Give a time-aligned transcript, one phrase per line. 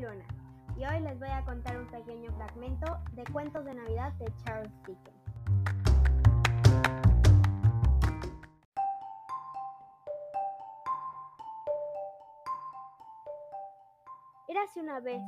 [0.00, 4.72] Y hoy les voy a contar un pequeño fragmento de Cuentos de Navidad de Charles
[4.86, 5.20] Dickens.
[14.48, 15.20] Érase una vez,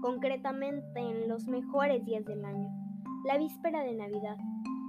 [0.00, 2.70] concretamente en los mejores días del año,
[3.26, 4.38] la víspera de Navidad,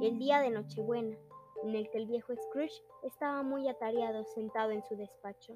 [0.00, 1.18] el día de Nochebuena,
[1.64, 5.52] en el que el viejo Scrooge estaba muy atareado sentado en su despacho.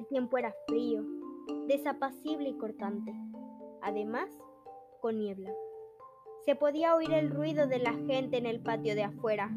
[0.00, 1.04] El tiempo era frío,
[1.66, 3.12] desapacible y cortante,
[3.80, 4.30] además
[5.00, 5.52] con niebla.
[6.44, 9.50] Se podía oír el ruido de la gente en el patio de afuera,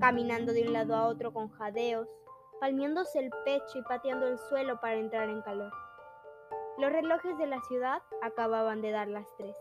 [0.00, 2.08] caminando de un lado a otro con jadeos,
[2.60, 5.72] palmeándose el pecho y pateando el suelo para entrar en calor.
[6.78, 9.56] Los relojes de la ciudad acababan de dar las tres,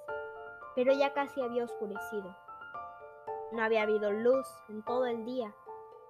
[0.75, 2.35] pero ya casi había oscurecido.
[3.51, 5.53] No había habido luz en todo el día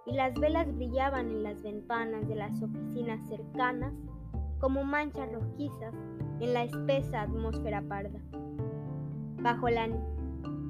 [0.06, 3.94] y las velas brillaban en las ventanas de las oficinas cercanas
[4.62, 5.94] como manchas rojizas
[6.40, 8.20] en la espesa atmósfera parda.
[9.42, 9.90] Bajo la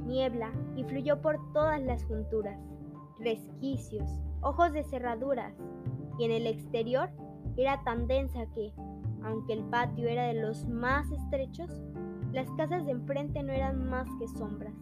[0.06, 2.58] niebla y fluyó por todas las junturas,
[3.20, 4.10] resquicios,
[4.42, 5.54] ojos de cerraduras,
[6.18, 7.10] y en el exterior
[7.58, 8.74] era tan densa que,
[9.24, 11.70] aunque el patio era de los más estrechos,
[12.32, 14.74] las casas de enfrente no eran más que sombras.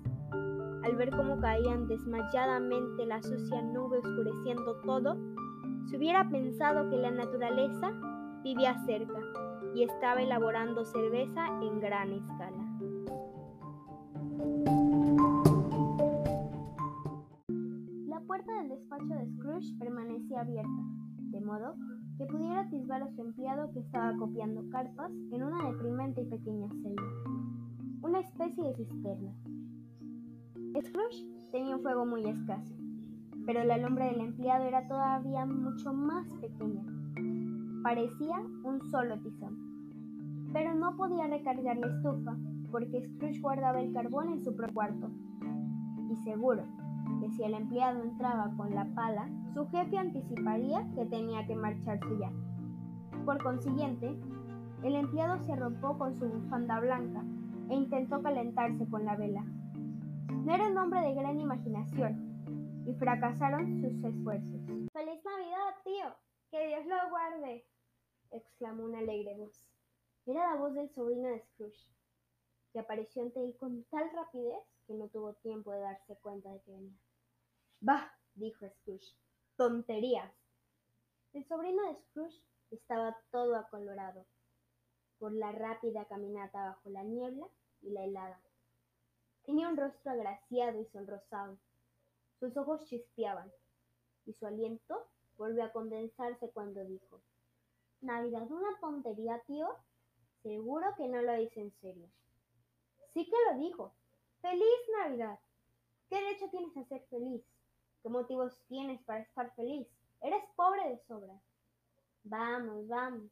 [0.83, 5.17] Al ver cómo caían desmayadamente la sucia nube oscureciendo todo,
[5.89, 7.91] se hubiera pensado que la naturaleza
[8.43, 9.19] vivía cerca
[9.75, 12.65] y estaba elaborando cerveza en gran escala.
[18.07, 20.81] La puerta del despacho de Scrooge permanecía abierta,
[21.31, 21.75] de modo
[22.17, 26.69] que pudiera atisbar a su empleado que estaba copiando cartas en una deprimente y pequeña
[26.81, 27.03] celda,
[28.01, 29.33] una especie de cisterna.
[30.81, 32.73] Scrooge tenía un fuego muy escaso,
[33.45, 36.83] pero la lumbre del empleado era todavía mucho más pequeña
[37.83, 39.57] Parecía un solo tizón.
[40.51, 42.35] Pero no podía recargar la estufa
[42.71, 45.09] porque Scrooge guardaba el carbón en su propio cuarto.
[46.09, 46.63] Y seguro
[47.21, 52.17] que si el empleado entraba con la pala, su jefe anticiparía que tenía que marcharse
[52.19, 52.31] ya.
[53.25, 54.17] Por consiguiente,
[54.83, 57.23] el empleado se arropó con su bufanda blanca
[57.69, 59.43] e intentó calentarse con la vela.
[60.29, 64.61] No era un hombre de gran imaginación y fracasaron sus esfuerzos.
[64.93, 66.05] ¡Feliz Navidad, tío!
[66.49, 67.65] ¡Que Dios lo guarde!
[68.31, 69.67] Exclamó una alegre voz.
[70.25, 71.87] Era la voz del sobrino de Scrooge,
[72.71, 76.61] que apareció ante él con tal rapidez que no tuvo tiempo de darse cuenta de
[76.61, 76.99] que venía.
[77.79, 79.15] Bah, dijo Scrooge,
[79.55, 80.31] tonterías.
[81.33, 84.25] El sobrino de Scrooge estaba todo acolorado
[85.17, 87.47] por la rápida caminata bajo la niebla
[87.81, 88.41] y la helada.
[89.43, 91.57] Tenía un rostro agraciado y sonrosado.
[92.39, 93.51] Sus ojos chispeaban
[94.25, 95.07] y su aliento
[95.37, 97.21] volvió a condensarse cuando dijo
[98.01, 99.67] Navidad una tontería, tío.
[100.41, 102.09] Seguro que no lo dice en serio.
[103.13, 103.93] Sí que lo dijo.
[104.41, 105.39] ¡Feliz Navidad!
[106.09, 107.43] ¿Qué derecho tienes a ser feliz?
[108.01, 109.87] ¿Qué motivos tienes para estar feliz?
[110.21, 111.39] Eres pobre de sobra.
[112.23, 113.29] Vamos, vamos,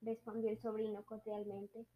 [0.00, 1.86] respondió el sobrino cordialmente.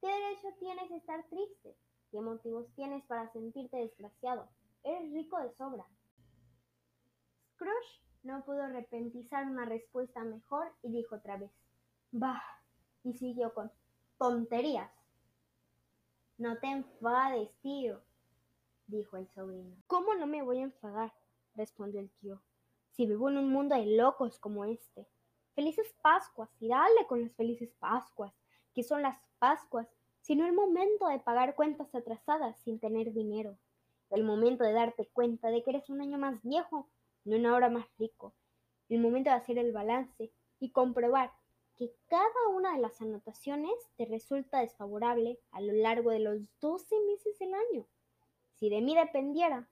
[0.00, 1.76] ¿Qué derecho tienes a estar triste?
[2.10, 4.48] ¿Qué motivos tienes para sentirte desgraciado?
[4.82, 5.86] Eres rico de sobra.
[7.54, 11.50] Scrooge no pudo repentizar una respuesta mejor y dijo otra vez,
[12.10, 12.42] Bah,
[13.02, 13.70] y siguió con
[14.18, 14.90] tonterías.
[16.38, 18.00] No te enfades, tío,
[18.86, 19.76] dijo el sobrino.
[19.86, 21.12] ¿Cómo no me voy a enfadar?
[21.54, 22.40] respondió el tío.
[22.92, 25.06] Si vivo en un mundo de locos como este.
[25.54, 28.32] Felices Pascuas, y dale con las felices Pascuas.
[28.74, 29.88] ¿Qué son las Pascuas?
[30.22, 33.58] Sino el momento de pagar cuentas atrasadas sin tener dinero.
[34.10, 36.88] El momento de darte cuenta de que eres un año más viejo
[37.24, 38.34] no una hora más rico.
[38.88, 40.30] El momento de hacer el balance
[40.60, 41.32] y comprobar
[41.76, 46.94] que cada una de las anotaciones te resulta desfavorable a lo largo de los 12
[47.06, 47.86] meses del año.
[48.54, 49.68] Si de mí dependiera,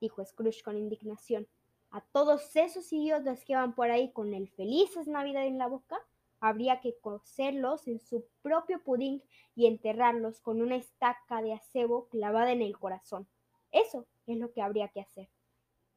[0.00, 1.46] dijo Scrooge con indignación,
[1.90, 5.98] a todos esos idiotas que van por ahí con el felices Navidad en la boca,
[6.40, 9.22] habría que coserlos en su propio pudín
[9.54, 13.26] y enterrarlos con una estaca de acebo clavada en el corazón.
[13.70, 15.28] Eso es lo que habría que hacer.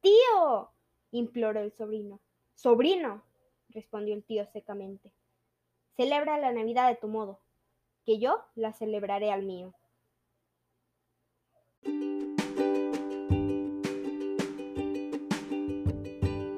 [0.00, 0.70] ¡Tío!
[1.10, 2.20] Imploró el sobrino.
[2.54, 3.22] Sobrino,
[3.68, 5.12] respondió el tío secamente.
[5.96, 7.40] Celebra la Navidad de tu modo,
[8.04, 9.74] que yo la celebraré al mío.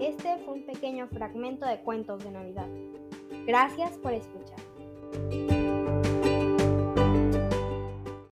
[0.00, 2.68] Este fue un pequeño fragmento de cuentos de Navidad.
[3.46, 5.51] Gracias por escuchar.